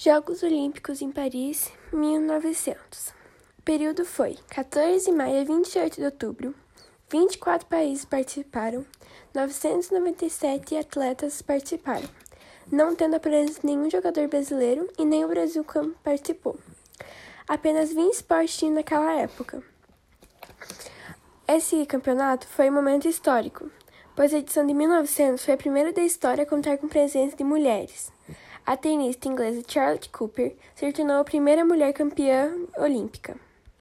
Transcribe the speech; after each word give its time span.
Jogos 0.00 0.44
Olímpicos 0.44 1.02
em 1.02 1.10
Paris, 1.10 1.72
1900. 1.92 3.08
O 3.58 3.62
período 3.62 4.04
foi 4.04 4.38
14 4.48 5.06
de 5.06 5.10
maio 5.10 5.40
a 5.40 5.44
28 5.44 5.96
de 5.96 6.04
outubro. 6.04 6.54
24 7.10 7.66
países 7.66 8.04
participaram, 8.04 8.86
997 9.34 10.76
atletas 10.76 11.42
participaram, 11.42 12.08
não 12.70 12.94
tendo 12.94 13.16
apenas 13.16 13.60
nenhum 13.62 13.90
jogador 13.90 14.28
brasileiro 14.28 14.88
e 14.96 15.04
nem 15.04 15.24
o 15.24 15.28
Brasil 15.28 15.66
participou. 16.04 16.56
Apenas 17.48 17.92
20 17.92 18.12
esportes 18.12 18.56
tinham 18.56 18.74
naquela 18.74 19.14
época. 19.14 19.60
Esse 21.48 21.84
campeonato 21.86 22.46
foi 22.46 22.70
um 22.70 22.74
momento 22.74 23.08
histórico, 23.08 23.68
pois 24.14 24.32
a 24.32 24.38
edição 24.38 24.64
de 24.64 24.74
1900 24.74 25.44
foi 25.44 25.54
a 25.54 25.58
primeira 25.58 25.92
da 25.92 26.02
história 26.02 26.44
a 26.44 26.46
contar 26.46 26.78
com 26.78 26.86
presença 26.86 27.34
de 27.34 27.42
mulheres. 27.42 28.12
A 28.68 28.76
tenista 28.76 29.26
inglesa 29.26 29.64
Charlotte 29.66 30.10
Cooper 30.10 30.54
se 30.74 30.92
tornou 30.92 31.22
a 31.22 31.24
primeira 31.24 31.64
mulher 31.64 31.90
campeã 31.94 32.54
olímpica. 32.76 33.34